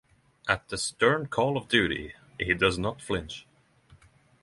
[0.47, 3.45] At the stern call of duty he does not flinch.